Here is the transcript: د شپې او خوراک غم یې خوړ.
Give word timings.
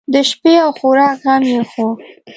د 0.13 0.15
شپې 0.29 0.53
او 0.65 0.69
خوراک 0.77 1.15
غم 1.23 1.43
یې 1.53 1.61
خوړ. 1.69 1.91